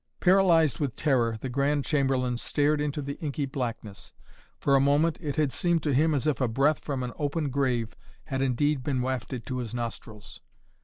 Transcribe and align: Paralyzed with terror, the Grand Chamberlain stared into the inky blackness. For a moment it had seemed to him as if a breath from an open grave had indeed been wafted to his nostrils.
Paralyzed 0.19 0.79
with 0.79 0.95
terror, 0.95 1.37
the 1.41 1.47
Grand 1.47 1.85
Chamberlain 1.85 2.35
stared 2.35 2.81
into 2.81 3.03
the 3.03 3.19
inky 3.19 3.45
blackness. 3.45 4.13
For 4.57 4.75
a 4.75 4.79
moment 4.81 5.19
it 5.21 5.35
had 5.35 5.51
seemed 5.51 5.83
to 5.83 5.93
him 5.93 6.15
as 6.15 6.25
if 6.25 6.41
a 6.41 6.47
breath 6.47 6.79
from 6.79 7.03
an 7.03 7.13
open 7.19 7.51
grave 7.51 7.95
had 8.23 8.41
indeed 8.41 8.81
been 8.81 9.03
wafted 9.03 9.45
to 9.45 9.59
his 9.59 9.75
nostrils. 9.75 10.41